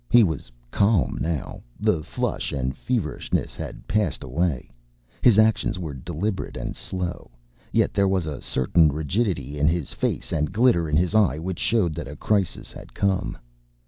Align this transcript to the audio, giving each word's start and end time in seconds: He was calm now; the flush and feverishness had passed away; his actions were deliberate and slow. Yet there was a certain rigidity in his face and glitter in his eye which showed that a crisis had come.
He 0.09 0.23
was 0.23 0.51
calm 0.71 1.19
now; 1.21 1.61
the 1.79 2.01
flush 2.01 2.51
and 2.51 2.75
feverishness 2.75 3.55
had 3.55 3.87
passed 3.87 4.23
away; 4.23 4.67
his 5.21 5.37
actions 5.37 5.77
were 5.77 5.93
deliberate 5.93 6.57
and 6.57 6.75
slow. 6.75 7.29
Yet 7.71 7.93
there 7.93 8.07
was 8.07 8.25
a 8.25 8.41
certain 8.41 8.91
rigidity 8.91 9.59
in 9.59 9.67
his 9.67 9.93
face 9.93 10.31
and 10.31 10.51
glitter 10.51 10.89
in 10.89 10.97
his 10.97 11.13
eye 11.13 11.37
which 11.37 11.59
showed 11.59 11.93
that 11.93 12.07
a 12.07 12.15
crisis 12.15 12.71
had 12.73 12.95
come. 12.95 13.37